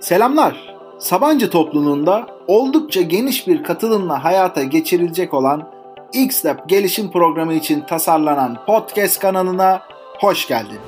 [0.00, 0.74] Selamlar.
[0.98, 5.70] Sabancı topluluğunda oldukça geniş bir katılımla hayata geçirilecek olan
[6.12, 9.82] X-Lab gelişim programı için tasarlanan podcast kanalına
[10.20, 10.78] hoş geldin.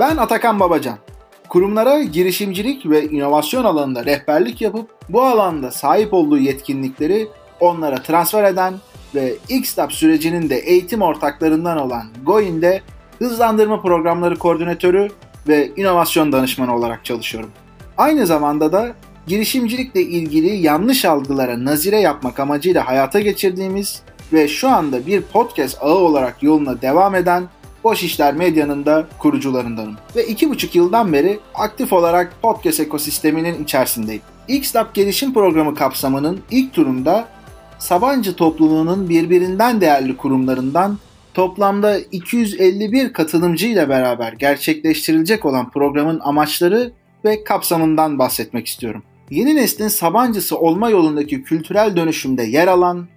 [0.00, 0.98] Ben Atakan Babacan.
[1.52, 7.28] Kurumlara girişimcilik ve inovasyon alanında rehberlik yapıp bu alanda sahip olduğu yetkinlikleri
[7.60, 8.74] onlara transfer eden
[9.14, 12.82] ve Xlab sürecinin de eğitim ortaklarından olan Goin'de
[13.18, 15.08] hızlandırma programları koordinatörü
[15.48, 17.50] ve inovasyon danışmanı olarak çalışıyorum.
[17.96, 18.92] Aynı zamanda da
[19.26, 25.98] girişimcilikle ilgili yanlış algılara nazire yapmak amacıyla hayata geçirdiğimiz ve şu anda bir podcast ağı
[25.98, 27.44] olarak yoluna devam eden
[27.84, 29.96] Boş İşler Medya'nın da kurucularındanım.
[30.16, 34.22] Ve iki buçuk yıldan beri aktif olarak podcast ekosisteminin içerisindeyim.
[34.48, 37.28] Xlab gelişim programı kapsamının ilk turunda
[37.78, 40.98] Sabancı topluluğunun birbirinden değerli kurumlarından
[41.34, 46.92] toplamda 251 katılımcı ile beraber gerçekleştirilecek olan programın amaçları
[47.24, 49.02] ve kapsamından bahsetmek istiyorum.
[49.30, 53.08] Yeni neslin Sabancısı olma yolundaki kültürel dönüşümde yer alan,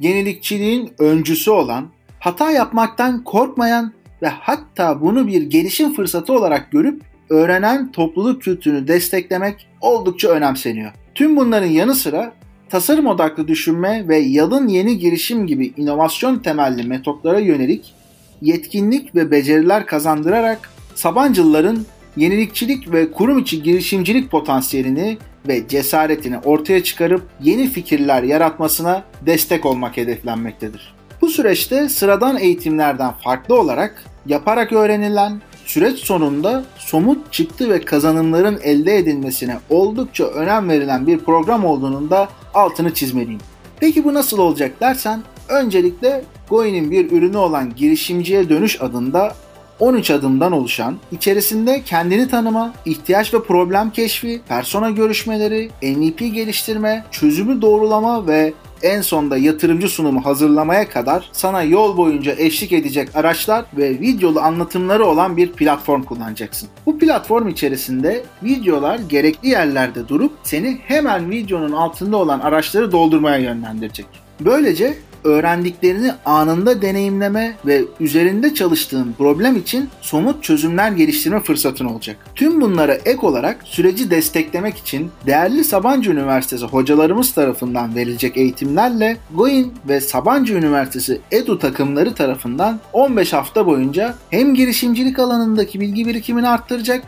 [0.00, 1.88] yenilikçiliğin öncüsü olan,
[2.20, 9.66] hata yapmaktan korkmayan ve hatta bunu bir gelişim fırsatı olarak görüp öğrenen topluluk kültürünü desteklemek
[9.80, 10.92] oldukça önemseniyor.
[11.14, 12.32] Tüm bunların yanı sıra
[12.68, 17.94] tasarım odaklı düşünme ve yalın yeni girişim gibi inovasyon temelli metotlara yönelik
[18.42, 25.18] yetkinlik ve beceriler kazandırarak Sabancılıların yenilikçilik ve kurum içi girişimcilik potansiyelini
[25.48, 30.94] ve cesaretini ortaya çıkarıp yeni fikirler yaratmasına destek olmak hedeflenmektedir.
[31.24, 38.96] Bu süreçte sıradan eğitimlerden farklı olarak yaparak öğrenilen, süreç sonunda somut çıktı ve kazanımların elde
[38.96, 43.40] edilmesine oldukça önem verilen bir program olduğunun da altını çizmeliyim.
[43.80, 49.34] Peki bu nasıl olacak dersen, öncelikle Goin'in bir ürünü olan girişimciye dönüş adında
[49.80, 57.62] 13 adımdan oluşan, içerisinde kendini tanıma, ihtiyaç ve problem keşfi, persona görüşmeleri, MVP geliştirme, çözümü
[57.62, 58.52] doğrulama ve
[58.84, 65.04] en sonda yatırımcı sunumu hazırlamaya kadar sana yol boyunca eşlik edecek araçlar ve videolu anlatımları
[65.06, 66.68] olan bir platform kullanacaksın.
[66.86, 74.06] Bu platform içerisinde videolar gerekli yerlerde durup seni hemen videonun altında olan araçları doldurmaya yönlendirecek.
[74.40, 82.16] Böylece öğrendiklerini anında deneyimleme ve üzerinde çalıştığın problem için somut çözümler geliştirme fırsatın olacak.
[82.34, 89.72] Tüm bunlara ek olarak süreci desteklemek için değerli Sabancı Üniversitesi hocalarımız tarafından verilecek eğitimlerle Goin
[89.88, 97.02] ve Sabancı Üniversitesi Edu takımları tarafından 15 hafta boyunca hem girişimcilik alanındaki bilgi birikimini arttıracak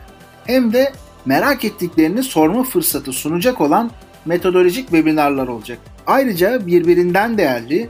[0.45, 0.93] hem de
[1.25, 3.91] merak ettiklerini sorma fırsatı sunacak olan
[4.25, 5.77] metodolojik webinarlar olacak.
[6.07, 7.89] Ayrıca birbirinden değerli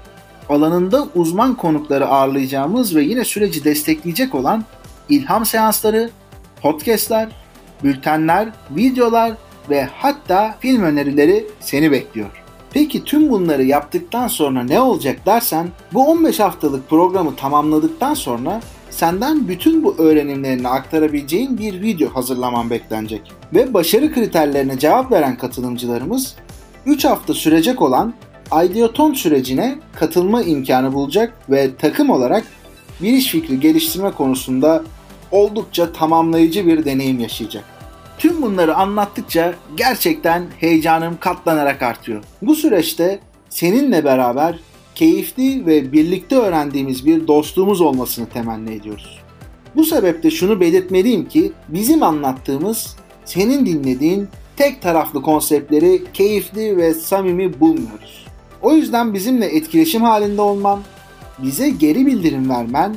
[0.49, 4.63] alanında uzman konukları ağırlayacağımız ve yine süreci destekleyecek olan
[5.09, 6.09] ilham seansları,
[6.61, 7.29] podcastler,
[7.83, 9.31] bültenler, videolar
[9.69, 12.43] ve hatta film önerileri seni bekliyor.
[12.73, 19.47] Peki tüm bunları yaptıktan sonra ne olacak dersen bu 15 haftalık programı tamamladıktan sonra senden
[19.47, 23.21] bütün bu öğrenimlerini aktarabileceğin bir video hazırlaman beklenecek.
[23.53, 26.35] Ve başarı kriterlerine cevap veren katılımcılarımız
[26.85, 28.13] 3 hafta sürecek olan
[28.53, 32.43] Ideoton sürecine katılma imkanı bulacak ve takım olarak
[33.01, 34.83] bir iş fikri geliştirme konusunda
[35.31, 37.63] oldukça tamamlayıcı bir deneyim yaşayacak.
[38.17, 42.23] Tüm bunları anlattıkça gerçekten heyecanım katlanarak artıyor.
[42.41, 43.19] Bu süreçte
[43.49, 44.59] seninle beraber
[44.95, 49.19] keyifli ve birlikte öğrendiğimiz bir dostluğumuz olmasını temenni ediyoruz.
[49.75, 57.59] Bu sebeple şunu belirtmeliyim ki bizim anlattığımız, senin dinlediğin tek taraflı konseptleri keyifli ve samimi
[57.59, 58.26] bulmuyoruz.
[58.61, 60.79] O yüzden bizimle etkileşim halinde olman,
[61.39, 62.95] bize geri bildirim vermen